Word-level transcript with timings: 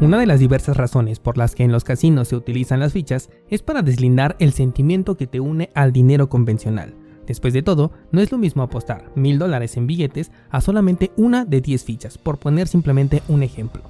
Una 0.00 0.18
de 0.18 0.24
las 0.24 0.40
diversas 0.40 0.78
razones 0.78 1.18
por 1.18 1.36
las 1.36 1.54
que 1.54 1.62
en 1.62 1.72
los 1.72 1.84
casinos 1.84 2.28
se 2.28 2.36
utilizan 2.36 2.80
las 2.80 2.94
fichas 2.94 3.28
es 3.50 3.60
para 3.60 3.82
deslindar 3.82 4.34
el 4.38 4.54
sentimiento 4.54 5.18
que 5.18 5.26
te 5.26 5.40
une 5.40 5.68
al 5.74 5.92
dinero 5.92 6.30
convencional. 6.30 6.94
Después 7.26 7.52
de 7.52 7.60
todo, 7.60 7.92
no 8.10 8.22
es 8.22 8.32
lo 8.32 8.38
mismo 8.38 8.62
apostar 8.62 9.10
mil 9.14 9.38
dólares 9.38 9.76
en 9.76 9.86
billetes 9.86 10.32
a 10.48 10.62
solamente 10.62 11.12
una 11.18 11.44
de 11.44 11.60
10 11.60 11.84
fichas, 11.84 12.16
por 12.16 12.38
poner 12.38 12.66
simplemente 12.66 13.22
un 13.28 13.42
ejemplo. 13.42 13.82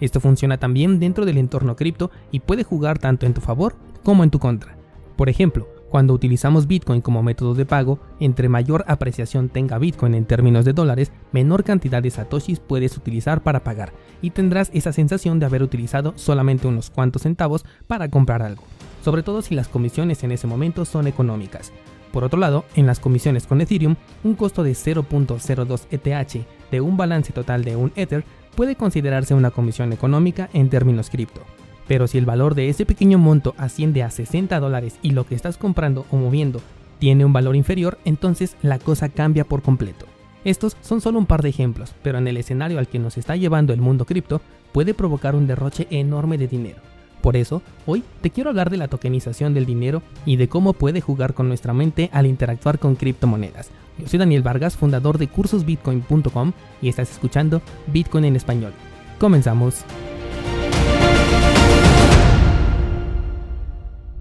Esto 0.00 0.20
funciona 0.20 0.58
también 0.58 1.00
dentro 1.00 1.26
del 1.26 1.36
entorno 1.36 1.74
cripto 1.74 2.12
y 2.30 2.40
puede 2.40 2.62
jugar 2.62 3.00
tanto 3.00 3.26
en 3.26 3.34
tu 3.34 3.40
favor 3.40 3.74
como 4.04 4.22
en 4.22 4.30
tu 4.30 4.38
contra. 4.38 4.76
Por 5.16 5.28
ejemplo, 5.28 5.66
cuando 5.88 6.14
utilizamos 6.14 6.66
Bitcoin 6.66 7.00
como 7.00 7.22
método 7.22 7.54
de 7.54 7.66
pago, 7.66 7.98
entre 8.20 8.48
mayor 8.48 8.84
apreciación 8.88 9.48
tenga 9.48 9.78
Bitcoin 9.78 10.14
en 10.14 10.24
términos 10.24 10.64
de 10.64 10.72
dólares, 10.72 11.12
menor 11.32 11.64
cantidad 11.64 12.02
de 12.02 12.10
satoshis 12.10 12.60
puedes 12.60 12.96
utilizar 12.96 13.42
para 13.42 13.64
pagar 13.64 13.92
y 14.20 14.30
tendrás 14.30 14.70
esa 14.74 14.92
sensación 14.92 15.38
de 15.38 15.46
haber 15.46 15.62
utilizado 15.62 16.12
solamente 16.16 16.66
unos 16.66 16.90
cuantos 16.90 17.22
centavos 17.22 17.64
para 17.86 18.08
comprar 18.08 18.42
algo, 18.42 18.62
sobre 19.04 19.22
todo 19.22 19.42
si 19.42 19.54
las 19.54 19.68
comisiones 19.68 20.22
en 20.24 20.32
ese 20.32 20.46
momento 20.46 20.84
son 20.84 21.06
económicas. 21.06 21.72
Por 22.12 22.24
otro 22.24 22.38
lado, 22.38 22.64
en 22.74 22.86
las 22.86 22.98
comisiones 22.98 23.46
con 23.46 23.60
Ethereum, 23.60 23.96
un 24.24 24.34
costo 24.34 24.62
de 24.62 24.72
0.02 24.72 25.86
ETH 25.90 26.46
de 26.70 26.80
un 26.80 26.96
balance 26.96 27.32
total 27.32 27.62
de 27.62 27.76
un 27.76 27.92
Ether 27.94 28.24
puede 28.54 28.74
considerarse 28.74 29.34
una 29.34 29.50
comisión 29.50 29.92
económica 29.92 30.48
en 30.52 30.70
términos 30.70 31.10
cripto. 31.10 31.42
Pero 31.88 32.06
si 32.06 32.18
el 32.18 32.26
valor 32.26 32.54
de 32.54 32.68
ese 32.68 32.86
pequeño 32.86 33.18
monto 33.18 33.54
asciende 33.58 34.02
a 34.02 34.10
60 34.10 34.58
dólares 34.58 34.98
y 35.02 35.10
lo 35.10 35.26
que 35.26 35.34
estás 35.34 35.56
comprando 35.56 36.06
o 36.10 36.16
moviendo 36.16 36.60
tiene 36.98 37.24
un 37.24 37.32
valor 37.32 37.56
inferior, 37.56 37.98
entonces 38.04 38.56
la 38.62 38.78
cosa 38.78 39.08
cambia 39.08 39.44
por 39.44 39.62
completo. 39.62 40.06
Estos 40.44 40.76
son 40.80 41.00
solo 41.00 41.18
un 41.18 41.26
par 41.26 41.42
de 41.42 41.48
ejemplos, 41.48 41.94
pero 42.02 42.18
en 42.18 42.28
el 42.28 42.36
escenario 42.36 42.78
al 42.78 42.88
que 42.88 42.98
nos 42.98 43.18
está 43.18 43.36
llevando 43.36 43.72
el 43.72 43.80
mundo 43.80 44.04
cripto 44.04 44.40
puede 44.72 44.94
provocar 44.94 45.34
un 45.34 45.46
derroche 45.46 45.86
enorme 45.90 46.38
de 46.38 46.46
dinero. 46.46 46.78
Por 47.20 47.36
eso, 47.36 47.62
hoy 47.86 48.04
te 48.20 48.30
quiero 48.30 48.50
hablar 48.50 48.70
de 48.70 48.76
la 48.76 48.86
tokenización 48.86 49.54
del 49.54 49.66
dinero 49.66 50.02
y 50.24 50.36
de 50.36 50.48
cómo 50.48 50.74
puede 50.74 51.00
jugar 51.00 51.34
con 51.34 51.48
nuestra 51.48 51.72
mente 51.72 52.08
al 52.12 52.26
interactuar 52.26 52.78
con 52.78 52.94
criptomonedas. 52.94 53.70
Yo 53.98 54.06
soy 54.06 54.18
Daniel 54.18 54.42
Vargas, 54.42 54.76
fundador 54.76 55.18
de 55.18 55.26
cursosbitcoin.com 55.26 56.52
y 56.80 56.88
estás 56.88 57.10
escuchando 57.10 57.62
Bitcoin 57.88 58.26
en 58.26 58.36
español. 58.36 58.72
Comenzamos. 59.18 59.84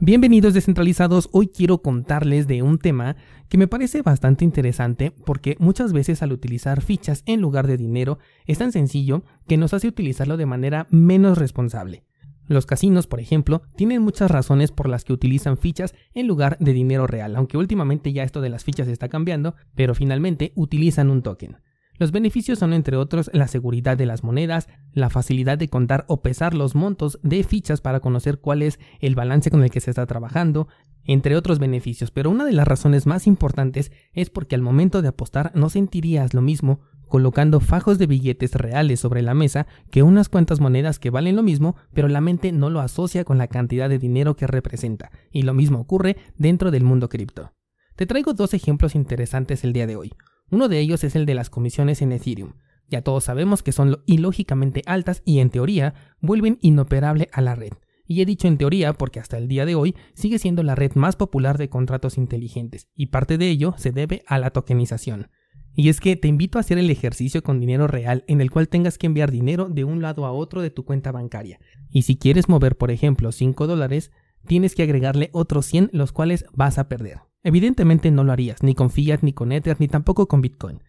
Bienvenidos 0.05 0.53
descentralizados, 0.53 1.29
hoy 1.31 1.47
quiero 1.47 1.79
contarles 1.79 2.45
de 2.45 2.61
un 2.61 2.77
tema 2.77 3.15
que 3.49 3.57
me 3.57 3.67
parece 3.67 4.03
bastante 4.03 4.45
interesante 4.45 5.09
porque 5.09 5.55
muchas 5.57 5.93
veces 5.93 6.21
al 6.21 6.31
utilizar 6.31 6.83
fichas 6.83 7.23
en 7.25 7.41
lugar 7.41 7.65
de 7.65 7.75
dinero 7.75 8.19
es 8.45 8.59
tan 8.59 8.71
sencillo 8.71 9.23
que 9.47 9.57
nos 9.57 9.73
hace 9.73 9.87
utilizarlo 9.87 10.37
de 10.37 10.45
manera 10.45 10.85
menos 10.91 11.39
responsable. 11.39 12.03
Los 12.47 12.67
casinos, 12.67 13.07
por 13.07 13.19
ejemplo, 13.19 13.63
tienen 13.75 14.03
muchas 14.03 14.29
razones 14.29 14.71
por 14.71 14.89
las 14.89 15.05
que 15.05 15.13
utilizan 15.13 15.57
fichas 15.57 15.95
en 16.13 16.27
lugar 16.27 16.59
de 16.59 16.73
dinero 16.73 17.07
real, 17.07 17.35
aunque 17.35 17.57
últimamente 17.57 18.13
ya 18.13 18.21
esto 18.21 18.41
de 18.41 18.49
las 18.49 18.63
fichas 18.63 18.87
está 18.87 19.09
cambiando, 19.09 19.55
pero 19.73 19.95
finalmente 19.95 20.51
utilizan 20.53 21.09
un 21.09 21.23
token. 21.23 21.57
Los 21.97 22.11
beneficios 22.11 22.59
son 22.59 22.73
entre 22.73 22.97
otros 22.97 23.29
la 23.33 23.47
seguridad 23.47 23.97
de 23.97 24.05
las 24.05 24.23
monedas, 24.23 24.67
la 24.91 25.09
facilidad 25.09 25.57
de 25.57 25.69
contar 25.69 26.05
o 26.07 26.21
pesar 26.21 26.53
los 26.53 26.75
montos 26.75 27.19
de 27.23 27.43
fichas 27.43 27.81
para 27.81 28.01
conocer 28.01 28.39
cuál 28.39 28.61
es 28.61 28.79
el 28.99 29.15
balance 29.15 29.49
con 29.49 29.63
el 29.63 29.71
que 29.71 29.79
se 29.79 29.91
está 29.91 30.05
trabajando, 30.05 30.67
entre 31.05 31.35
otros 31.35 31.59
beneficios, 31.59 32.11
pero 32.11 32.29
una 32.29 32.45
de 32.45 32.53
las 32.53 32.67
razones 32.67 33.05
más 33.05 33.27
importantes 33.27 33.91
es 34.13 34.29
porque 34.29 34.55
al 34.55 34.61
momento 34.61 35.01
de 35.01 35.07
apostar 35.07 35.51
no 35.55 35.69
sentirías 35.69 36.33
lo 36.33 36.41
mismo 36.41 36.81
colocando 37.07 37.59
fajos 37.59 37.97
de 37.97 38.07
billetes 38.07 38.55
reales 38.55 38.99
sobre 38.99 39.21
la 39.21 39.33
mesa 39.33 39.67
que 39.91 40.03
unas 40.03 40.27
cuantas 40.27 40.59
monedas 40.59 40.99
que 40.99 41.11
valen 41.11 41.35
lo 41.35 41.43
mismo, 41.43 41.75
pero 41.93 42.07
la 42.07 42.19
mente 42.19 42.51
no 42.51 42.69
lo 42.69 42.79
asocia 42.79 43.23
con 43.23 43.37
la 43.37 43.47
cantidad 43.47 43.87
de 43.89 43.99
dinero 43.99 44.35
que 44.35 44.47
representa, 44.47 45.11
y 45.31 45.43
lo 45.43 45.53
mismo 45.53 45.79
ocurre 45.79 46.17
dentro 46.37 46.71
del 46.71 46.83
mundo 46.83 47.07
cripto. 47.07 47.53
Te 47.95 48.05
traigo 48.05 48.33
dos 48.33 48.53
ejemplos 48.53 48.95
interesantes 48.95 49.63
el 49.63 49.71
día 49.71 49.87
de 49.87 49.95
hoy. 49.95 50.11
Uno 50.51 50.67
de 50.67 50.79
ellos 50.79 51.03
es 51.03 51.15
el 51.15 51.25
de 51.25 51.35
las 51.35 51.49
comisiones 51.49 52.01
en 52.01 52.11
Ethereum. 52.11 52.53
Ya 52.87 53.01
todos 53.01 53.23
sabemos 53.23 53.63
que 53.63 53.71
son 53.71 54.01
ilógicamente 54.05 54.83
altas 54.85 55.21
y 55.25 55.39
en 55.39 55.49
teoría 55.49 55.95
vuelven 56.21 56.59
inoperable 56.61 57.29
a 57.31 57.41
la 57.41 57.55
red. 57.55 57.73
Y 58.07 58.21
he 58.21 58.25
dicho 58.25 58.47
en 58.47 58.57
teoría 58.57 58.93
porque 58.93 59.19
hasta 59.19 59.37
el 59.37 59.47
día 59.47 59.65
de 59.65 59.73
hoy 59.73 59.95
sigue 60.13 60.37
siendo 60.37 60.61
la 60.61 60.75
red 60.75 60.93
más 60.93 61.15
popular 61.15 61.57
de 61.57 61.69
contratos 61.69 62.17
inteligentes, 62.17 62.87
y 62.93 63.07
parte 63.07 63.39
de 63.39 63.49
ello 63.49 63.73
se 63.77 63.91
debe 63.91 64.23
a 64.27 64.37
la 64.37 64.51
tokenización. 64.51 65.29
Y 65.73 65.89
es 65.89 65.99
que 65.99 66.15
te 66.15 66.27
invito 66.27 66.57
a 66.57 66.61
hacer 66.61 66.77
el 66.77 66.89
ejercicio 66.89 67.43
con 67.43 67.59
dinero 67.59 67.87
real 67.87 68.23
en 68.27 68.39
el 68.39 68.51
cual 68.51 68.69
tengas 68.69 68.97
que 68.97 69.07
enviar 69.07 69.31
dinero 69.31 69.67
de 69.67 69.83
un 69.83 70.01
lado 70.01 70.25
a 70.25 70.31
otro 70.31 70.61
de 70.61 70.69
tu 70.69 70.85
cuenta 70.85 71.11
bancaria. 71.11 71.59
Y 71.89 72.03
si 72.03 72.15
quieres 72.15 72.47
mover, 72.47 72.77
por 72.77 72.91
ejemplo, 72.91 73.31
5 73.31 73.67
dólares, 73.67 74.11
tienes 74.47 74.75
que 74.75 74.83
agregarle 74.83 75.31
otros 75.33 75.65
100 75.65 75.89
los 75.91 76.11
cuales 76.11 76.45
vas 76.53 76.77
a 76.77 76.87
perder. 76.87 77.19
Evidentemente 77.45 78.09
no 78.09 78.23
lo 78.23 78.31
harías, 78.31 78.63
ni 78.63 78.73
con 78.73 78.89
Fiat, 78.89 79.19
ni 79.21 79.31
con 79.31 79.51
Ether, 79.51 79.77
ni 79.79 79.87
tampoco 79.87 80.27
con 80.27 80.41
Bitcoin. 80.41 80.81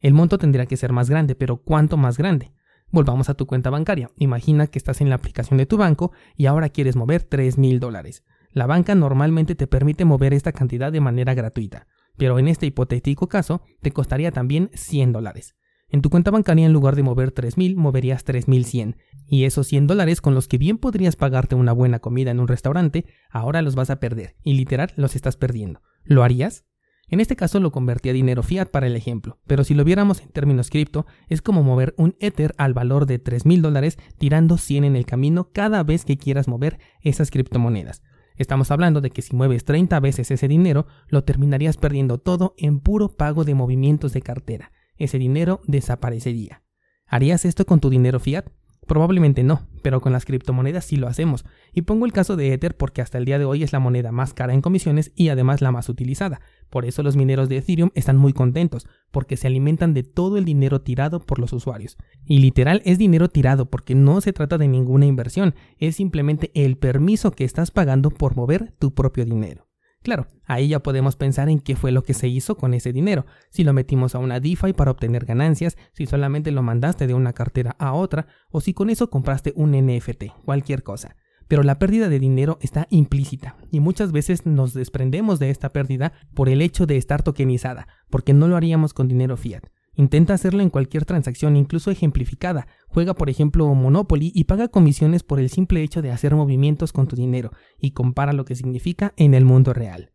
El 0.00 0.14
monto 0.14 0.38
tendría 0.38 0.64
que 0.64 0.78
ser 0.78 0.90
más 0.90 1.10
grande, 1.10 1.34
pero 1.34 1.58
¿cuánto 1.58 1.98
más 1.98 2.16
grande? 2.16 2.50
Volvamos 2.90 3.28
a 3.28 3.34
tu 3.34 3.44
cuenta 3.46 3.68
bancaria. 3.68 4.10
Imagina 4.16 4.68
que 4.68 4.78
estás 4.78 5.02
en 5.02 5.10
la 5.10 5.16
aplicación 5.16 5.58
de 5.58 5.66
tu 5.66 5.76
banco 5.76 6.12
y 6.34 6.46
ahora 6.46 6.70
quieres 6.70 6.96
mover 6.96 7.24
3 7.24 7.58
mil 7.58 7.78
dólares. 7.78 8.24
La 8.52 8.64
banca 8.64 8.94
normalmente 8.94 9.54
te 9.54 9.66
permite 9.66 10.06
mover 10.06 10.32
esta 10.32 10.52
cantidad 10.52 10.90
de 10.90 11.02
manera 11.02 11.34
gratuita, 11.34 11.86
pero 12.16 12.38
en 12.38 12.48
este 12.48 12.64
hipotético 12.64 13.28
caso 13.28 13.60
te 13.82 13.90
costaría 13.90 14.32
también 14.32 14.70
100 14.72 15.12
dólares. 15.12 15.56
En 15.90 16.00
tu 16.00 16.08
cuenta 16.08 16.30
bancaria 16.30 16.64
en 16.64 16.72
lugar 16.72 16.96
de 16.96 17.02
mover 17.02 17.34
3.000 17.34 17.76
moverías 17.76 18.24
3.100 18.24 18.96
y 19.26 19.44
esos 19.44 19.66
100 19.66 19.86
dólares 19.86 20.22
con 20.22 20.34
los 20.34 20.48
que 20.48 20.56
bien 20.56 20.78
podrías 20.78 21.16
pagarte 21.16 21.54
una 21.54 21.72
buena 21.72 21.98
comida 21.98 22.30
en 22.30 22.40
un 22.40 22.48
restaurante, 22.48 23.04
ahora 23.28 23.60
los 23.60 23.74
vas 23.74 23.90
a 23.90 24.00
perder 24.00 24.36
y 24.42 24.54
literal 24.54 24.90
los 24.96 25.14
estás 25.14 25.36
perdiendo. 25.36 25.82
¿Lo 26.08 26.24
harías? 26.24 26.64
En 27.10 27.20
este 27.20 27.36
caso 27.36 27.60
lo 27.60 27.70
convertí 27.70 28.08
a 28.08 28.12
dinero 28.12 28.42
fiat 28.42 28.70
para 28.70 28.88
el 28.88 28.96
ejemplo, 28.96 29.38
pero 29.46 29.62
si 29.62 29.74
lo 29.74 29.84
viéramos 29.84 30.20
en 30.20 30.30
términos 30.30 30.68
cripto, 30.68 31.06
es 31.28 31.40
como 31.40 31.62
mover 31.62 31.94
un 31.96 32.16
Ether 32.18 32.54
al 32.58 32.74
valor 32.74 33.06
de 33.06 33.22
3.000 33.22 33.60
dólares 33.60 33.96
tirando 34.18 34.58
100 34.58 34.84
en 34.84 34.96
el 34.96 35.06
camino 35.06 35.50
cada 35.52 35.84
vez 35.84 36.04
que 36.04 36.18
quieras 36.18 36.48
mover 36.48 36.80
esas 37.00 37.30
criptomonedas. 37.30 38.02
Estamos 38.36 38.72
hablando 38.72 39.00
de 39.00 39.10
que 39.10 39.22
si 39.22 39.36
mueves 39.36 39.64
30 39.64 40.00
veces 40.00 40.30
ese 40.30 40.48
dinero, 40.48 40.86
lo 41.06 41.22
terminarías 41.22 41.76
perdiendo 41.76 42.18
todo 42.18 42.54
en 42.58 42.80
puro 42.80 43.16
pago 43.16 43.44
de 43.44 43.54
movimientos 43.54 44.12
de 44.12 44.22
cartera 44.22 44.72
ese 44.98 45.18
dinero 45.18 45.60
desaparecería. 45.66 46.62
¿Harías 47.06 47.44
esto 47.44 47.64
con 47.64 47.80
tu 47.80 47.88
dinero 47.88 48.20
fiat? 48.20 48.46
Probablemente 48.88 49.44
no, 49.44 49.60
pero 49.82 50.00
con 50.00 50.14
las 50.14 50.24
criptomonedas 50.24 50.82
sí 50.82 50.96
lo 50.96 51.08
hacemos. 51.08 51.44
Y 51.74 51.82
pongo 51.82 52.06
el 52.06 52.12
caso 52.14 52.36
de 52.36 52.54
Ether 52.54 52.74
porque 52.74 53.02
hasta 53.02 53.18
el 53.18 53.26
día 53.26 53.38
de 53.38 53.44
hoy 53.44 53.62
es 53.62 53.74
la 53.74 53.80
moneda 53.80 54.12
más 54.12 54.32
cara 54.32 54.54
en 54.54 54.62
comisiones 54.62 55.12
y 55.14 55.28
además 55.28 55.60
la 55.60 55.70
más 55.70 55.90
utilizada. 55.90 56.40
Por 56.70 56.86
eso 56.86 57.02
los 57.02 57.14
mineros 57.14 57.50
de 57.50 57.58
Ethereum 57.58 57.90
están 57.94 58.16
muy 58.16 58.32
contentos, 58.32 58.88
porque 59.10 59.36
se 59.36 59.46
alimentan 59.46 59.92
de 59.92 60.04
todo 60.04 60.38
el 60.38 60.46
dinero 60.46 60.80
tirado 60.80 61.20
por 61.20 61.38
los 61.38 61.52
usuarios. 61.52 61.98
Y 62.24 62.38
literal 62.38 62.80
es 62.86 62.96
dinero 62.96 63.28
tirado 63.28 63.66
porque 63.66 63.94
no 63.94 64.22
se 64.22 64.32
trata 64.32 64.56
de 64.56 64.68
ninguna 64.68 65.04
inversión, 65.04 65.54
es 65.78 65.96
simplemente 65.96 66.50
el 66.54 66.78
permiso 66.78 67.30
que 67.30 67.44
estás 67.44 67.70
pagando 67.70 68.08
por 68.08 68.36
mover 68.36 68.72
tu 68.78 68.94
propio 68.94 69.26
dinero. 69.26 69.67
Claro, 70.02 70.28
ahí 70.46 70.68
ya 70.68 70.78
podemos 70.80 71.16
pensar 71.16 71.48
en 71.48 71.58
qué 71.58 71.74
fue 71.74 71.90
lo 71.90 72.02
que 72.02 72.14
se 72.14 72.28
hizo 72.28 72.56
con 72.56 72.72
ese 72.72 72.92
dinero, 72.92 73.26
si 73.50 73.64
lo 73.64 73.72
metimos 73.72 74.14
a 74.14 74.18
una 74.18 74.40
DeFi 74.40 74.72
para 74.72 74.92
obtener 74.92 75.24
ganancias, 75.24 75.76
si 75.92 76.06
solamente 76.06 76.52
lo 76.52 76.62
mandaste 76.62 77.06
de 77.06 77.14
una 77.14 77.32
cartera 77.32 77.74
a 77.78 77.92
otra, 77.92 78.26
o 78.50 78.60
si 78.60 78.74
con 78.74 78.90
eso 78.90 79.10
compraste 79.10 79.52
un 79.56 79.72
NFT, 79.72 80.26
cualquier 80.44 80.82
cosa. 80.82 81.16
Pero 81.48 81.62
la 81.62 81.78
pérdida 81.78 82.08
de 82.08 82.20
dinero 82.20 82.58
está 82.60 82.86
implícita 82.90 83.56
y 83.72 83.80
muchas 83.80 84.12
veces 84.12 84.46
nos 84.46 84.74
desprendemos 84.74 85.38
de 85.38 85.50
esta 85.50 85.72
pérdida 85.72 86.12
por 86.34 86.48
el 86.48 86.60
hecho 86.60 86.86
de 86.86 86.98
estar 86.98 87.22
tokenizada, 87.22 87.88
porque 88.10 88.34
no 88.34 88.48
lo 88.48 88.56
haríamos 88.56 88.92
con 88.92 89.08
dinero 89.08 89.36
fiat. 89.36 89.64
Intenta 89.98 90.32
hacerlo 90.32 90.62
en 90.62 90.70
cualquier 90.70 91.04
transacción, 91.04 91.56
incluso 91.56 91.90
ejemplificada. 91.90 92.68
Juega, 92.86 93.14
por 93.14 93.30
ejemplo, 93.30 93.66
Monopoly 93.74 94.30
y 94.32 94.44
paga 94.44 94.68
comisiones 94.68 95.24
por 95.24 95.40
el 95.40 95.50
simple 95.50 95.82
hecho 95.82 96.02
de 96.02 96.12
hacer 96.12 96.36
movimientos 96.36 96.92
con 96.92 97.08
tu 97.08 97.16
dinero 97.16 97.50
y 97.80 97.90
compara 97.90 98.32
lo 98.32 98.44
que 98.44 98.54
significa 98.54 99.12
en 99.16 99.34
el 99.34 99.44
mundo 99.44 99.72
real. 99.72 100.12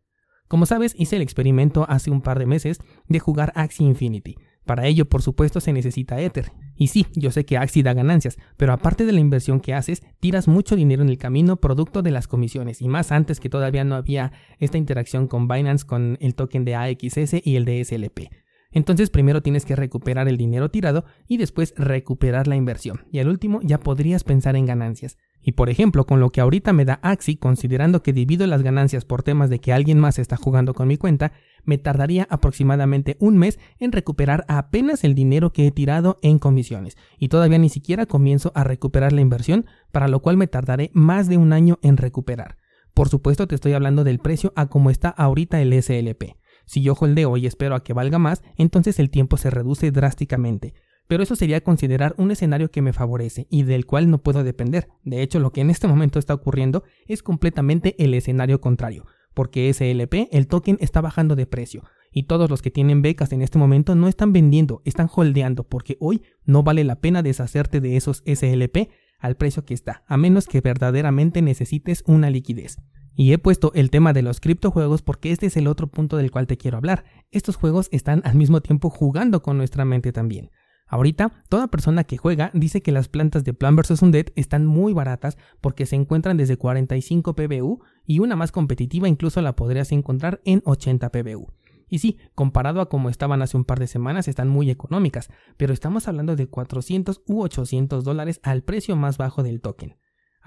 Como 0.48 0.64
sabes, 0.64 0.94
hice 0.96 1.16
el 1.16 1.22
experimento 1.22 1.84
hace 1.86 2.10
un 2.10 2.22
par 2.22 2.38
de 2.38 2.46
meses 2.46 2.78
de 3.08 3.18
jugar 3.18 3.52
Axie 3.56 3.86
Infinity. 3.86 4.36
Para 4.64 4.86
ello, 4.86 5.06
por 5.06 5.20
supuesto, 5.20 5.60
se 5.60 5.74
necesita 5.74 6.18
Ether. 6.18 6.52
Y 6.76 6.86
sí, 6.86 7.06
yo 7.14 7.30
sé 7.30 7.44
que 7.44 7.58
Axie 7.58 7.82
da 7.82 7.92
ganancias, 7.92 8.38
pero 8.56 8.72
aparte 8.72 9.04
de 9.04 9.12
la 9.12 9.20
inversión 9.20 9.60
que 9.60 9.74
haces, 9.74 10.02
tiras 10.18 10.48
mucho 10.48 10.76
dinero 10.76 11.02
en 11.02 11.10
el 11.10 11.18
camino 11.18 11.56
producto 11.56 12.00
de 12.00 12.10
las 12.10 12.26
comisiones, 12.26 12.80
y 12.80 12.88
más 12.88 13.12
antes 13.12 13.38
que 13.38 13.50
todavía 13.50 13.84
no 13.84 13.96
había 13.96 14.32
esta 14.60 14.78
interacción 14.78 15.28
con 15.28 15.46
Binance 15.46 15.84
con 15.84 16.16
el 16.22 16.34
token 16.34 16.64
de 16.64 16.74
AXS 16.74 17.34
y 17.44 17.56
el 17.56 17.66
de 17.66 17.84
SLP. 17.84 18.43
Entonces 18.74 19.08
primero 19.08 19.40
tienes 19.40 19.64
que 19.64 19.76
recuperar 19.76 20.28
el 20.28 20.36
dinero 20.36 20.68
tirado 20.68 21.04
y 21.28 21.38
después 21.38 21.72
recuperar 21.76 22.48
la 22.48 22.56
inversión. 22.56 23.06
Y 23.10 23.20
al 23.20 23.28
último 23.28 23.60
ya 23.62 23.78
podrías 23.78 24.24
pensar 24.24 24.56
en 24.56 24.66
ganancias. 24.66 25.16
Y 25.40 25.52
por 25.52 25.70
ejemplo, 25.70 26.06
con 26.06 26.20
lo 26.20 26.30
que 26.30 26.40
ahorita 26.40 26.72
me 26.72 26.84
da 26.84 26.98
Axi, 27.02 27.36
considerando 27.36 28.02
que 28.02 28.12
divido 28.12 28.46
las 28.46 28.62
ganancias 28.62 29.04
por 29.04 29.22
temas 29.22 29.50
de 29.50 29.60
que 29.60 29.72
alguien 29.72 30.00
más 30.00 30.18
está 30.18 30.36
jugando 30.36 30.74
con 30.74 30.88
mi 30.88 30.96
cuenta, 30.96 31.32
me 31.64 31.78
tardaría 31.78 32.26
aproximadamente 32.30 33.16
un 33.20 33.36
mes 33.38 33.60
en 33.78 33.92
recuperar 33.92 34.44
apenas 34.48 35.04
el 35.04 35.14
dinero 35.14 35.52
que 35.52 35.66
he 35.66 35.70
tirado 35.70 36.18
en 36.22 36.38
comisiones. 36.38 36.96
Y 37.18 37.28
todavía 37.28 37.58
ni 37.58 37.68
siquiera 37.68 38.06
comienzo 38.06 38.52
a 38.54 38.64
recuperar 38.64 39.12
la 39.12 39.20
inversión, 39.20 39.66
para 39.92 40.08
lo 40.08 40.20
cual 40.20 40.36
me 40.36 40.46
tardaré 40.46 40.90
más 40.94 41.28
de 41.28 41.36
un 41.36 41.52
año 41.52 41.78
en 41.82 41.98
recuperar. 41.98 42.56
Por 42.94 43.08
supuesto 43.08 43.46
te 43.46 43.54
estoy 43.54 43.74
hablando 43.74 44.02
del 44.02 44.20
precio 44.20 44.52
a 44.56 44.66
como 44.66 44.88
está 44.88 45.10
ahorita 45.10 45.60
el 45.60 45.72
SLP. 45.80 46.36
Si 46.66 46.82
yo 46.82 46.94
holdeo 46.94 47.36
y 47.36 47.46
espero 47.46 47.74
a 47.74 47.82
que 47.82 47.92
valga 47.92 48.18
más, 48.18 48.42
entonces 48.56 48.98
el 48.98 49.10
tiempo 49.10 49.36
se 49.36 49.50
reduce 49.50 49.90
drásticamente. 49.90 50.74
Pero 51.06 51.22
eso 51.22 51.36
sería 51.36 51.62
considerar 51.62 52.14
un 52.16 52.30
escenario 52.30 52.70
que 52.70 52.82
me 52.82 52.92
favorece 52.92 53.46
y 53.50 53.64
del 53.64 53.84
cual 53.84 54.10
no 54.10 54.18
puedo 54.18 54.42
depender. 54.42 54.88
De 55.02 55.22
hecho, 55.22 55.38
lo 55.38 55.52
que 55.52 55.60
en 55.60 55.70
este 55.70 55.86
momento 55.86 56.18
está 56.18 56.32
ocurriendo 56.32 56.82
es 57.06 57.22
completamente 57.22 57.94
el 58.02 58.14
escenario 58.14 58.60
contrario, 58.60 59.06
porque 59.34 59.72
SLP, 59.72 60.28
el 60.32 60.46
token 60.46 60.78
está 60.80 61.00
bajando 61.02 61.36
de 61.36 61.46
precio, 61.46 61.82
y 62.10 62.22
todos 62.22 62.48
los 62.48 62.62
que 62.62 62.70
tienen 62.70 63.02
becas 63.02 63.32
en 63.32 63.42
este 63.42 63.58
momento 63.58 63.94
no 63.94 64.08
están 64.08 64.32
vendiendo, 64.32 64.80
están 64.84 65.10
holdeando, 65.14 65.64
porque 65.64 65.98
hoy 66.00 66.22
no 66.44 66.62
vale 66.62 66.84
la 66.84 67.00
pena 67.00 67.22
deshacerte 67.22 67.80
de 67.80 67.96
esos 67.96 68.22
SLP 68.24 68.88
al 69.18 69.36
precio 69.36 69.64
que 69.64 69.74
está, 69.74 70.04
a 70.06 70.16
menos 70.16 70.46
que 70.46 70.60
verdaderamente 70.60 71.42
necesites 71.42 72.04
una 72.06 72.30
liquidez. 72.30 72.78
Y 73.16 73.32
he 73.32 73.38
puesto 73.38 73.72
el 73.74 73.90
tema 73.90 74.12
de 74.12 74.22
los 74.22 74.40
criptojuegos 74.40 75.02
porque 75.02 75.30
este 75.30 75.46
es 75.46 75.56
el 75.56 75.68
otro 75.68 75.86
punto 75.86 76.16
del 76.16 76.30
cual 76.30 76.46
te 76.46 76.56
quiero 76.56 76.76
hablar. 76.76 77.04
Estos 77.30 77.56
juegos 77.56 77.88
están 77.92 78.22
al 78.24 78.34
mismo 78.34 78.60
tiempo 78.60 78.90
jugando 78.90 79.42
con 79.42 79.56
nuestra 79.56 79.84
mente 79.84 80.12
también. 80.12 80.50
Ahorita, 80.86 81.32
toda 81.48 81.68
persona 81.68 82.04
que 82.04 82.18
juega 82.18 82.50
dice 82.54 82.82
que 82.82 82.92
las 82.92 83.08
plantas 83.08 83.44
de 83.44 83.54
Plan 83.54 83.74
vs. 83.74 84.02
Undead 84.02 84.26
están 84.36 84.66
muy 84.66 84.92
baratas 84.92 85.38
porque 85.60 85.86
se 85.86 85.96
encuentran 85.96 86.36
desde 86.36 86.56
45 86.56 87.34
PBU 87.34 87.82
y 88.04 88.18
una 88.18 88.36
más 88.36 88.52
competitiva 88.52 89.08
incluso 89.08 89.40
la 89.40 89.56
podrías 89.56 89.92
encontrar 89.92 90.40
en 90.44 90.62
80 90.64 91.10
PBU. 91.10 91.52
Y 91.88 91.98
sí, 92.00 92.18
comparado 92.34 92.80
a 92.80 92.88
como 92.88 93.08
estaban 93.08 93.42
hace 93.42 93.56
un 93.56 93.64
par 93.64 93.78
de 93.78 93.86
semanas, 93.86 94.28
están 94.28 94.48
muy 94.48 94.70
económicas, 94.70 95.30
pero 95.56 95.72
estamos 95.72 96.08
hablando 96.08 96.36
de 96.36 96.48
400 96.48 97.22
u 97.26 97.42
800 97.42 98.04
dólares 98.04 98.40
al 98.42 98.62
precio 98.62 98.96
más 98.96 99.16
bajo 99.16 99.42
del 99.42 99.60
token. 99.60 99.96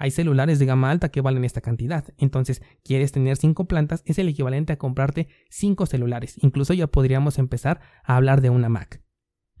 Hay 0.00 0.12
celulares 0.12 0.60
de 0.60 0.66
gama 0.66 0.92
alta 0.92 1.08
que 1.08 1.20
valen 1.20 1.44
esta 1.44 1.60
cantidad, 1.60 2.04
entonces 2.18 2.62
quieres 2.84 3.10
tener 3.10 3.36
5 3.36 3.66
plantas 3.66 4.02
es 4.06 4.18
el 4.20 4.28
equivalente 4.28 4.72
a 4.72 4.78
comprarte 4.78 5.26
5 5.50 5.86
celulares, 5.86 6.36
incluso 6.40 6.72
ya 6.72 6.86
podríamos 6.86 7.36
empezar 7.38 7.80
a 8.04 8.14
hablar 8.14 8.40
de 8.40 8.50
una 8.50 8.68
Mac. 8.68 9.02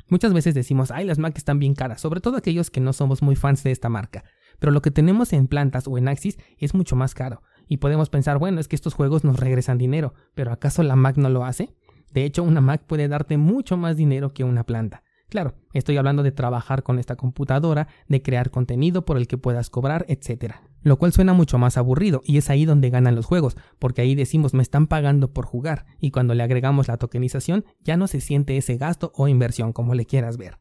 Muchas 0.08 0.32
veces 0.32 0.54
decimos, 0.54 0.92
ay, 0.92 1.04
las 1.06 1.18
Mac 1.18 1.36
están 1.36 1.58
bien 1.58 1.74
caras, 1.74 2.00
sobre 2.00 2.20
todo 2.20 2.36
aquellos 2.36 2.70
que 2.70 2.80
no 2.80 2.92
somos 2.92 3.20
muy 3.20 3.34
fans 3.34 3.64
de 3.64 3.72
esta 3.72 3.88
marca, 3.88 4.22
pero 4.60 4.70
lo 4.70 4.80
que 4.80 4.92
tenemos 4.92 5.32
en 5.32 5.48
plantas 5.48 5.88
o 5.88 5.98
en 5.98 6.06
Axis 6.06 6.38
es 6.56 6.72
mucho 6.72 6.94
más 6.94 7.14
caro, 7.14 7.42
y 7.66 7.78
podemos 7.78 8.08
pensar, 8.08 8.38
bueno, 8.38 8.60
es 8.60 8.68
que 8.68 8.76
estos 8.76 8.94
juegos 8.94 9.24
nos 9.24 9.40
regresan 9.40 9.76
dinero, 9.76 10.14
pero 10.34 10.52
¿acaso 10.52 10.84
la 10.84 10.94
Mac 10.94 11.16
no 11.16 11.30
lo 11.30 11.44
hace? 11.44 11.74
De 12.12 12.24
hecho, 12.24 12.44
una 12.44 12.60
Mac 12.60 12.84
puede 12.86 13.08
darte 13.08 13.38
mucho 13.38 13.76
más 13.76 13.96
dinero 13.96 14.32
que 14.32 14.44
una 14.44 14.62
planta. 14.62 15.02
Claro, 15.28 15.54
estoy 15.74 15.98
hablando 15.98 16.22
de 16.22 16.32
trabajar 16.32 16.82
con 16.82 16.98
esta 16.98 17.16
computadora, 17.16 17.88
de 18.08 18.22
crear 18.22 18.50
contenido 18.50 19.04
por 19.04 19.18
el 19.18 19.26
que 19.26 19.36
puedas 19.36 19.68
cobrar, 19.68 20.06
etc. 20.08 20.54
Lo 20.82 20.98
cual 20.98 21.12
suena 21.12 21.34
mucho 21.34 21.58
más 21.58 21.76
aburrido 21.76 22.22
y 22.24 22.38
es 22.38 22.48
ahí 22.48 22.64
donde 22.64 22.88
ganan 22.88 23.14
los 23.14 23.26
juegos, 23.26 23.56
porque 23.78 24.00
ahí 24.00 24.14
decimos 24.14 24.54
me 24.54 24.62
están 24.62 24.86
pagando 24.86 25.32
por 25.34 25.44
jugar 25.44 25.84
y 26.00 26.12
cuando 26.12 26.34
le 26.34 26.42
agregamos 26.42 26.88
la 26.88 26.96
tokenización 26.96 27.66
ya 27.84 27.98
no 27.98 28.06
se 28.06 28.22
siente 28.22 28.56
ese 28.56 28.78
gasto 28.78 29.12
o 29.14 29.28
inversión 29.28 29.74
como 29.74 29.94
le 29.94 30.06
quieras 30.06 30.38
ver. 30.38 30.58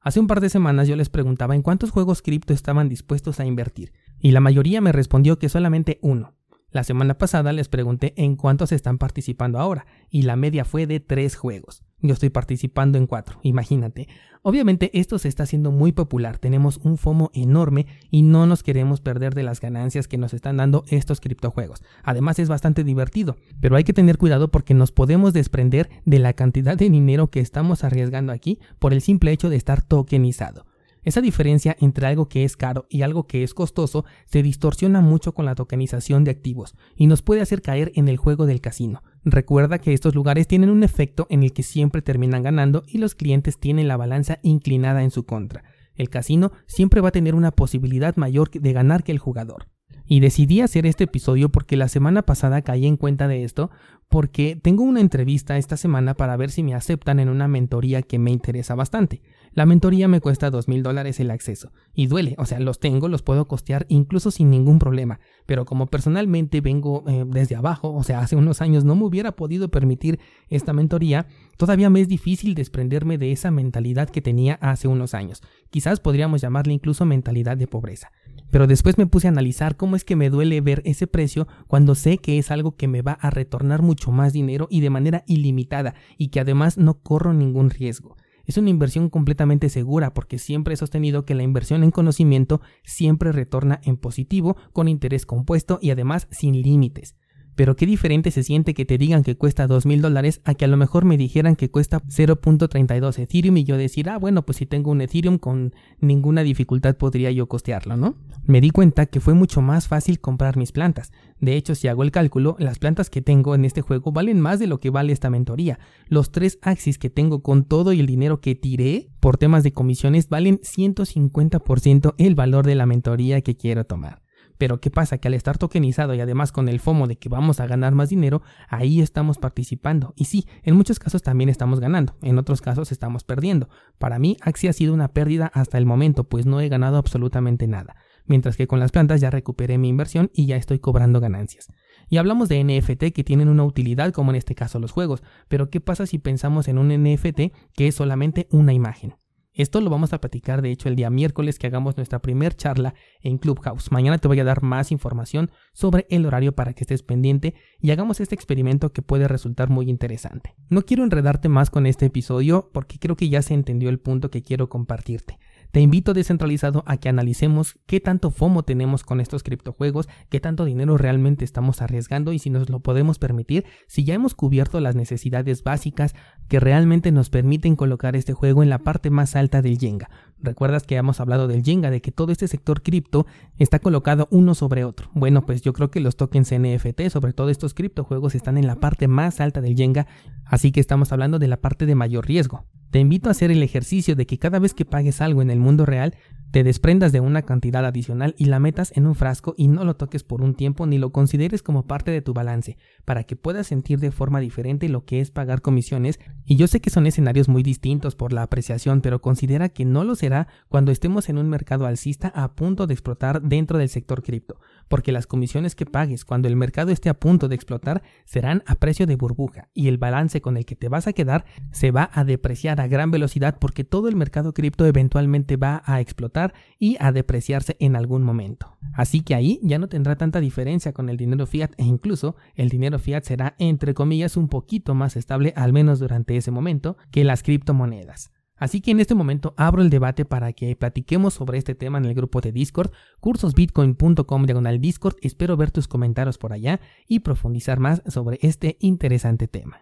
Hace 0.00 0.20
un 0.20 0.26
par 0.26 0.40
de 0.40 0.48
semanas 0.48 0.88
yo 0.88 0.96
les 0.96 1.10
preguntaba 1.10 1.54
en 1.54 1.62
cuántos 1.62 1.90
juegos 1.90 2.22
cripto 2.22 2.54
estaban 2.54 2.88
dispuestos 2.88 3.40
a 3.40 3.44
invertir 3.44 3.92
y 4.20 4.30
la 4.30 4.40
mayoría 4.40 4.80
me 4.80 4.92
respondió 4.92 5.38
que 5.38 5.50
solamente 5.50 5.98
uno. 6.00 6.34
La 6.70 6.84
semana 6.84 7.18
pasada 7.18 7.52
les 7.52 7.68
pregunté 7.68 8.14
en 8.16 8.36
cuántos 8.36 8.72
están 8.72 8.96
participando 8.96 9.58
ahora 9.58 9.86
y 10.08 10.22
la 10.22 10.36
media 10.36 10.64
fue 10.64 10.86
de 10.86 11.00
tres 11.00 11.36
juegos. 11.36 11.82
Yo 12.00 12.12
estoy 12.12 12.30
participando 12.30 12.96
en 12.96 13.08
cuatro, 13.08 13.40
imagínate. 13.42 14.06
Obviamente 14.42 14.90
esto 14.98 15.18
se 15.18 15.26
está 15.26 15.42
haciendo 15.42 15.72
muy 15.72 15.90
popular, 15.90 16.38
tenemos 16.38 16.78
un 16.84 16.96
FOMO 16.96 17.30
enorme 17.34 17.86
y 18.08 18.22
no 18.22 18.46
nos 18.46 18.62
queremos 18.62 19.00
perder 19.00 19.34
de 19.34 19.42
las 19.42 19.60
ganancias 19.60 20.06
que 20.06 20.16
nos 20.16 20.32
están 20.32 20.58
dando 20.58 20.84
estos 20.86 21.20
criptojuegos. 21.20 21.82
Además 22.04 22.38
es 22.38 22.48
bastante 22.48 22.84
divertido, 22.84 23.36
pero 23.60 23.74
hay 23.74 23.82
que 23.82 23.92
tener 23.92 24.16
cuidado 24.16 24.48
porque 24.48 24.74
nos 24.74 24.92
podemos 24.92 25.32
desprender 25.32 25.90
de 26.04 26.20
la 26.20 26.34
cantidad 26.34 26.76
de 26.76 26.88
dinero 26.88 27.30
que 27.30 27.40
estamos 27.40 27.82
arriesgando 27.82 28.32
aquí 28.32 28.60
por 28.78 28.92
el 28.92 29.02
simple 29.02 29.32
hecho 29.32 29.50
de 29.50 29.56
estar 29.56 29.82
tokenizado. 29.82 30.66
Esa 31.08 31.20
diferencia 31.20 31.76
entre 31.80 32.06
algo 32.06 32.28
que 32.28 32.44
es 32.44 32.56
caro 32.56 32.86
y 32.90 33.02
algo 33.02 33.26
que 33.26 33.42
es 33.42 33.54
costoso 33.54 34.04
se 34.26 34.42
distorsiona 34.42 35.00
mucho 35.00 35.32
con 35.32 35.46
la 35.46 35.54
tokenización 35.54 36.22
de 36.22 36.30
activos 36.30 36.74
y 36.96 37.06
nos 37.06 37.22
puede 37.22 37.40
hacer 37.40 37.62
caer 37.62 37.92
en 37.94 38.08
el 38.08 38.18
juego 38.18 38.46
del 38.46 38.60
casino. 38.60 39.02
Recuerda 39.30 39.78
que 39.78 39.92
estos 39.92 40.14
lugares 40.14 40.46
tienen 40.46 40.70
un 40.70 40.82
efecto 40.82 41.26
en 41.28 41.42
el 41.42 41.52
que 41.52 41.62
siempre 41.62 42.00
terminan 42.00 42.42
ganando 42.42 42.84
y 42.86 42.98
los 42.98 43.14
clientes 43.14 43.58
tienen 43.58 43.86
la 43.86 43.96
balanza 43.96 44.38
inclinada 44.42 45.02
en 45.02 45.10
su 45.10 45.24
contra. 45.24 45.64
El 45.94 46.08
casino 46.08 46.52
siempre 46.66 47.00
va 47.00 47.08
a 47.08 47.12
tener 47.12 47.34
una 47.34 47.50
posibilidad 47.50 48.16
mayor 48.16 48.50
de 48.50 48.72
ganar 48.72 49.04
que 49.04 49.12
el 49.12 49.18
jugador. 49.18 49.68
Y 50.06 50.20
decidí 50.20 50.62
hacer 50.62 50.86
este 50.86 51.04
episodio 51.04 51.50
porque 51.50 51.76
la 51.76 51.88
semana 51.88 52.22
pasada 52.22 52.62
caí 52.62 52.86
en 52.86 52.96
cuenta 52.96 53.28
de 53.28 53.44
esto, 53.44 53.70
porque 54.08 54.56
tengo 54.56 54.82
una 54.82 55.00
entrevista 55.00 55.58
esta 55.58 55.76
semana 55.76 56.14
para 56.14 56.36
ver 56.38 56.50
si 56.50 56.62
me 56.62 56.74
aceptan 56.74 57.20
en 57.20 57.28
una 57.28 57.48
mentoría 57.48 58.00
que 58.00 58.18
me 58.18 58.30
interesa 58.30 58.74
bastante. 58.74 59.20
La 59.52 59.66
mentoría 59.66 60.08
me 60.08 60.20
cuesta 60.20 60.50
dos 60.50 60.68
mil 60.68 60.82
dólares 60.82 61.20
el 61.20 61.30
acceso, 61.30 61.72
y 61.94 62.06
duele, 62.06 62.34
o 62.38 62.46
sea, 62.46 62.60
los 62.60 62.80
tengo, 62.80 63.08
los 63.08 63.22
puedo 63.22 63.48
costear 63.48 63.86
incluso 63.88 64.30
sin 64.30 64.50
ningún 64.50 64.78
problema, 64.78 65.20
pero 65.46 65.64
como 65.64 65.86
personalmente 65.86 66.60
vengo 66.60 67.04
eh, 67.08 67.24
desde 67.26 67.56
abajo, 67.56 67.92
o 67.94 68.02
sea, 68.02 68.20
hace 68.20 68.36
unos 68.36 68.60
años 68.60 68.84
no 68.84 68.94
me 68.94 69.04
hubiera 69.04 69.32
podido 69.32 69.68
permitir 69.68 70.18
esta 70.48 70.72
mentoría, 70.72 71.26
todavía 71.56 71.90
me 71.90 72.00
es 72.00 72.08
difícil 72.08 72.54
desprenderme 72.54 73.18
de 73.18 73.32
esa 73.32 73.50
mentalidad 73.50 74.10
que 74.10 74.22
tenía 74.22 74.54
hace 74.54 74.88
unos 74.88 75.14
años. 75.14 75.42
Quizás 75.70 76.00
podríamos 76.00 76.40
llamarle 76.40 76.72
incluso 76.72 77.04
mentalidad 77.04 77.56
de 77.56 77.66
pobreza. 77.66 78.10
Pero 78.50 78.66
después 78.66 78.96
me 78.96 79.06
puse 79.06 79.26
a 79.26 79.30
analizar 79.30 79.76
cómo 79.76 79.96
es 79.96 80.04
que 80.04 80.16
me 80.16 80.30
duele 80.30 80.60
ver 80.60 80.82
ese 80.84 81.06
precio 81.06 81.46
cuando 81.66 81.94
sé 81.94 82.18
que 82.18 82.38
es 82.38 82.50
algo 82.50 82.76
que 82.76 82.88
me 82.88 83.02
va 83.02 83.12
a 83.12 83.30
retornar 83.30 83.82
mucho 83.82 84.10
más 84.10 84.32
dinero 84.32 84.68
y 84.70 84.80
de 84.80 84.90
manera 84.90 85.24
ilimitada 85.26 85.94
y 86.16 86.28
que 86.28 86.40
además 86.40 86.78
no 86.78 86.94
corro 86.94 87.34
ningún 87.34 87.70
riesgo. 87.70 88.16
Es 88.48 88.56
una 88.56 88.70
inversión 88.70 89.10
completamente 89.10 89.68
segura 89.68 90.14
porque 90.14 90.38
siempre 90.38 90.72
he 90.72 90.76
sostenido 90.78 91.26
que 91.26 91.34
la 91.34 91.42
inversión 91.42 91.84
en 91.84 91.90
conocimiento 91.90 92.62
siempre 92.82 93.30
retorna 93.30 93.78
en 93.84 93.98
positivo, 93.98 94.56
con 94.72 94.88
interés 94.88 95.26
compuesto 95.26 95.78
y 95.82 95.90
además 95.90 96.28
sin 96.30 96.62
límites. 96.62 97.14
Pero 97.58 97.74
qué 97.74 97.86
diferente 97.86 98.30
se 98.30 98.44
siente 98.44 98.72
que 98.72 98.84
te 98.84 98.98
digan 98.98 99.24
que 99.24 99.36
cuesta 99.36 99.66
dos 99.66 99.84
mil 99.84 100.00
dólares 100.00 100.40
a 100.44 100.54
que 100.54 100.64
a 100.64 100.68
lo 100.68 100.76
mejor 100.76 101.04
me 101.04 101.16
dijeran 101.16 101.56
que 101.56 101.72
cuesta 101.72 102.00
0.32 102.04 103.18
Ethereum 103.18 103.56
y 103.56 103.64
yo 103.64 103.76
decir, 103.76 104.08
ah, 104.10 104.16
bueno, 104.16 104.46
pues 104.46 104.58
si 104.58 104.66
tengo 104.66 104.92
un 104.92 105.00
Ethereum 105.00 105.38
con 105.38 105.74
ninguna 105.98 106.44
dificultad 106.44 106.94
podría 106.96 107.32
yo 107.32 107.48
costearlo, 107.48 107.96
¿no? 107.96 108.14
Me 108.44 108.60
di 108.60 108.70
cuenta 108.70 109.06
que 109.06 109.18
fue 109.18 109.34
mucho 109.34 109.60
más 109.60 109.88
fácil 109.88 110.20
comprar 110.20 110.56
mis 110.56 110.70
plantas. 110.70 111.10
De 111.40 111.56
hecho, 111.56 111.74
si 111.74 111.88
hago 111.88 112.04
el 112.04 112.12
cálculo, 112.12 112.54
las 112.60 112.78
plantas 112.78 113.10
que 113.10 113.22
tengo 113.22 113.56
en 113.56 113.64
este 113.64 113.80
juego 113.80 114.12
valen 114.12 114.40
más 114.40 114.60
de 114.60 114.68
lo 114.68 114.78
que 114.78 114.90
vale 114.90 115.12
esta 115.12 115.28
mentoría. 115.28 115.80
Los 116.06 116.30
tres 116.30 116.60
Axis 116.62 116.96
que 116.96 117.10
tengo 117.10 117.42
con 117.42 117.64
todo 117.64 117.92
y 117.92 117.98
el 117.98 118.06
dinero 118.06 118.40
que 118.40 118.54
tiré 118.54 119.08
por 119.18 119.36
temas 119.36 119.64
de 119.64 119.72
comisiones 119.72 120.28
valen 120.28 120.60
150% 120.60 122.14
el 122.18 122.36
valor 122.36 122.64
de 122.64 122.76
la 122.76 122.86
mentoría 122.86 123.40
que 123.40 123.56
quiero 123.56 123.84
tomar. 123.84 124.27
Pero 124.58 124.80
¿qué 124.80 124.90
pasa? 124.90 125.18
Que 125.18 125.28
al 125.28 125.34
estar 125.34 125.56
tokenizado 125.56 126.14
y 126.14 126.20
además 126.20 126.52
con 126.52 126.68
el 126.68 126.80
FOMO 126.80 127.06
de 127.06 127.16
que 127.16 127.28
vamos 127.28 127.60
a 127.60 127.66
ganar 127.66 127.94
más 127.94 128.10
dinero, 128.10 128.42
ahí 128.68 129.00
estamos 129.00 129.38
participando. 129.38 130.12
Y 130.16 130.26
sí, 130.26 130.46
en 130.64 130.76
muchos 130.76 130.98
casos 130.98 131.22
también 131.22 131.48
estamos 131.48 131.80
ganando, 131.80 132.16
en 132.22 132.38
otros 132.38 132.60
casos 132.60 132.92
estamos 132.92 133.24
perdiendo. 133.24 133.68
Para 133.98 134.18
mí, 134.18 134.36
Axi 134.42 134.68
ha 134.68 134.72
sido 134.72 134.92
una 134.92 135.08
pérdida 135.08 135.50
hasta 135.54 135.78
el 135.78 135.86
momento, 135.86 136.24
pues 136.24 136.44
no 136.44 136.60
he 136.60 136.68
ganado 136.68 136.98
absolutamente 136.98 137.66
nada. 137.66 137.96
Mientras 138.26 138.56
que 138.56 138.66
con 138.66 138.78
las 138.78 138.92
plantas 138.92 139.20
ya 139.20 139.30
recuperé 139.30 139.78
mi 139.78 139.88
inversión 139.88 140.30
y 140.34 140.46
ya 140.46 140.56
estoy 140.56 140.80
cobrando 140.80 141.20
ganancias. 141.20 141.68
Y 142.10 142.16
hablamos 142.18 142.48
de 142.48 142.62
NFT 142.62 143.14
que 143.14 143.24
tienen 143.24 143.48
una 143.48 143.64
utilidad, 143.64 144.12
como 144.12 144.32
en 144.32 144.36
este 144.36 144.54
caso 144.54 144.78
los 144.78 144.92
juegos, 144.92 145.22
pero 145.48 145.70
¿qué 145.70 145.80
pasa 145.80 146.06
si 146.06 146.18
pensamos 146.18 146.68
en 146.68 146.78
un 146.78 146.88
NFT 146.88 147.52
que 147.74 147.88
es 147.88 147.94
solamente 147.94 148.48
una 148.50 148.72
imagen? 148.72 149.14
Esto 149.58 149.80
lo 149.80 149.90
vamos 149.90 150.12
a 150.12 150.20
platicar 150.20 150.62
de 150.62 150.70
hecho 150.70 150.88
el 150.88 150.94
día 150.94 151.10
miércoles 151.10 151.58
que 151.58 151.66
hagamos 151.66 151.96
nuestra 151.96 152.20
primer 152.20 152.54
charla 152.54 152.94
en 153.22 153.38
Clubhouse. 153.38 153.90
Mañana 153.90 154.18
te 154.18 154.28
voy 154.28 154.38
a 154.38 154.44
dar 154.44 154.62
más 154.62 154.92
información 154.92 155.50
sobre 155.72 156.06
el 156.10 156.26
horario 156.26 156.54
para 156.54 156.74
que 156.74 156.84
estés 156.84 157.02
pendiente 157.02 157.54
y 157.80 157.90
hagamos 157.90 158.20
este 158.20 158.36
experimento 158.36 158.92
que 158.92 159.02
puede 159.02 159.26
resultar 159.26 159.68
muy 159.68 159.90
interesante. 159.90 160.54
No 160.68 160.82
quiero 160.82 161.02
enredarte 161.02 161.48
más 161.48 161.70
con 161.70 161.86
este 161.86 162.06
episodio 162.06 162.70
porque 162.72 163.00
creo 163.00 163.16
que 163.16 163.30
ya 163.30 163.42
se 163.42 163.52
entendió 163.52 163.88
el 163.88 163.98
punto 163.98 164.30
que 164.30 164.42
quiero 164.42 164.68
compartirte. 164.68 165.40
Te 165.70 165.80
invito 165.80 166.14
descentralizado 166.14 166.82
a 166.86 166.96
que 166.96 167.10
analicemos 167.10 167.78
qué 167.86 168.00
tanto 168.00 168.30
FOMO 168.30 168.62
tenemos 168.62 169.04
con 169.04 169.20
estos 169.20 169.42
criptojuegos, 169.42 170.08
qué 170.30 170.40
tanto 170.40 170.64
dinero 170.64 170.96
realmente 170.96 171.44
estamos 171.44 171.82
arriesgando 171.82 172.32
y 172.32 172.38
si 172.38 172.48
nos 172.48 172.70
lo 172.70 172.80
podemos 172.80 173.18
permitir, 173.18 173.66
si 173.86 174.04
ya 174.04 174.14
hemos 174.14 174.34
cubierto 174.34 174.80
las 174.80 174.96
necesidades 174.96 175.62
básicas 175.62 176.14
que 176.48 176.58
realmente 176.58 177.12
nos 177.12 177.28
permiten 177.28 177.76
colocar 177.76 178.16
este 178.16 178.32
juego 178.32 178.62
en 178.62 178.70
la 178.70 178.78
parte 178.78 179.10
más 179.10 179.36
alta 179.36 179.60
del 179.60 179.78
Jenga. 179.78 180.08
Recuerdas 180.40 180.84
que 180.84 180.96
hemos 180.96 181.20
hablado 181.20 181.48
del 181.48 181.62
Jenga, 181.62 181.90
de 181.90 182.00
que 182.00 182.12
todo 182.12 182.32
este 182.32 182.48
sector 182.48 182.82
cripto 182.82 183.26
está 183.58 183.78
colocado 183.78 184.26
uno 184.30 184.54
sobre 184.54 184.84
otro. 184.84 185.10
Bueno, 185.12 185.44
pues 185.44 185.60
yo 185.60 185.74
creo 185.74 185.90
que 185.90 186.00
los 186.00 186.16
tokens 186.16 186.52
NFT, 186.52 187.08
sobre 187.10 187.34
todo 187.34 187.50
estos 187.50 187.74
criptojuegos, 187.74 188.34
están 188.34 188.56
en 188.56 188.66
la 188.66 188.76
parte 188.76 189.06
más 189.06 189.40
alta 189.40 189.60
del 189.60 189.76
Jenga, 189.76 190.06
así 190.46 190.72
que 190.72 190.80
estamos 190.80 191.12
hablando 191.12 191.38
de 191.38 191.48
la 191.48 191.58
parte 191.58 191.84
de 191.84 191.94
mayor 191.94 192.26
riesgo. 192.26 192.64
Te 192.90 193.00
invito 193.00 193.28
a 193.28 193.32
hacer 193.32 193.50
el 193.50 193.62
ejercicio 193.62 194.16
de 194.16 194.26
que 194.26 194.38
cada 194.38 194.58
vez 194.58 194.72
que 194.72 194.86
pagues 194.86 195.20
algo 195.20 195.42
en 195.42 195.50
el 195.50 195.58
mundo 195.60 195.84
real, 195.84 196.14
te 196.50 196.64
desprendas 196.64 197.12
de 197.12 197.20
una 197.20 197.42
cantidad 197.42 197.84
adicional 197.84 198.34
y 198.38 198.46
la 198.46 198.58
metas 198.58 198.92
en 198.96 199.06
un 199.06 199.14
frasco 199.14 199.54
y 199.58 199.68
no 199.68 199.84
lo 199.84 199.96
toques 199.96 200.24
por 200.24 200.40
un 200.40 200.54
tiempo 200.54 200.86
ni 200.86 200.96
lo 200.96 201.12
consideres 201.12 201.62
como 201.62 201.86
parte 201.86 202.10
de 202.10 202.22
tu 202.22 202.32
balance, 202.32 202.78
para 203.04 203.24
que 203.24 203.36
puedas 203.36 203.66
sentir 203.66 203.98
de 203.98 204.10
forma 204.10 204.40
diferente 204.40 204.88
lo 204.88 205.04
que 205.04 205.20
es 205.20 205.30
pagar 205.30 205.60
comisiones. 205.60 206.18
Y 206.46 206.56
yo 206.56 206.66
sé 206.66 206.80
que 206.80 206.88
son 206.88 207.06
escenarios 207.06 207.48
muy 207.48 207.62
distintos 207.62 208.16
por 208.16 208.32
la 208.32 208.42
apreciación, 208.42 209.02
pero 209.02 209.20
considera 209.20 209.68
que 209.68 209.84
no 209.84 210.04
lo 210.04 210.14
será 210.14 210.48
cuando 210.70 210.90
estemos 210.90 211.28
en 211.28 211.36
un 211.36 211.50
mercado 211.50 211.84
alcista 211.84 212.28
a 212.28 212.54
punto 212.54 212.86
de 212.86 212.94
explotar 212.94 213.42
dentro 213.42 213.76
del 213.76 213.90
sector 213.90 214.22
cripto, 214.22 214.58
porque 214.88 215.12
las 215.12 215.26
comisiones 215.26 215.74
que 215.74 215.86
pagues 215.86 216.24
cuando 216.24 216.48
el 216.48 216.56
mercado 216.56 216.90
esté 216.90 217.08
a 217.08 217.18
punto 217.18 217.48
de 217.48 217.54
explotar 217.54 218.02
serán 218.24 218.62
a 218.66 218.74
precio 218.74 219.06
de 219.06 219.16
burbuja 219.16 219.68
y 219.74 219.88
el 219.88 219.98
balance 219.98 220.40
con 220.40 220.56
el 220.56 220.64
que 220.64 220.76
te 220.76 220.88
vas 220.88 221.06
a 221.06 221.12
quedar 221.12 221.44
se 221.70 221.90
va 221.90 222.10
a 222.12 222.24
depreciar 222.24 222.80
a 222.80 222.88
gran 222.88 223.10
velocidad 223.10 223.58
porque 223.60 223.84
todo 223.84 224.08
el 224.08 224.16
mercado 224.16 224.52
cripto 224.52 224.86
eventualmente 224.86 225.56
va 225.56 225.82
a 225.84 226.00
explotar 226.00 226.54
y 226.78 226.96
a 227.00 227.12
depreciarse 227.12 227.76
en 227.80 227.96
algún 227.96 228.22
momento. 228.22 228.78
Así 228.94 229.20
que 229.20 229.34
ahí 229.34 229.60
ya 229.62 229.78
no 229.78 229.88
tendrá 229.88 230.16
tanta 230.16 230.40
diferencia 230.40 230.92
con 230.92 231.08
el 231.08 231.16
dinero 231.16 231.46
fiat 231.46 231.72
e 231.76 231.84
incluso 231.84 232.36
el 232.54 232.68
dinero 232.68 232.98
fiat 232.98 233.24
será 233.24 233.54
entre 233.58 233.94
comillas 233.94 234.36
un 234.36 234.48
poquito 234.48 234.94
más 234.94 235.16
estable 235.16 235.52
al 235.56 235.72
menos 235.72 235.98
durante 235.98 236.36
ese 236.36 236.50
momento 236.50 236.96
que 237.10 237.24
las 237.24 237.42
criptomonedas. 237.42 238.32
Así 238.58 238.80
que 238.80 238.90
en 238.90 239.00
este 239.00 239.14
momento 239.14 239.54
abro 239.56 239.82
el 239.82 239.90
debate 239.90 240.24
para 240.24 240.52
que 240.52 240.74
platiquemos 240.74 241.34
sobre 241.34 241.58
este 241.58 241.74
tema 241.74 241.98
en 241.98 242.06
el 242.06 242.14
grupo 242.14 242.40
de 242.40 242.52
Discord, 242.52 242.90
cursosbitcoin.com 243.20 244.46
diagonal 244.46 244.80
Discord. 244.80 245.16
Espero 245.22 245.56
ver 245.56 245.70
tus 245.70 245.88
comentarios 245.88 246.38
por 246.38 246.52
allá 246.52 246.80
y 247.06 247.20
profundizar 247.20 247.78
más 247.78 248.02
sobre 248.06 248.38
este 248.42 248.76
interesante 248.80 249.48
tema. 249.48 249.76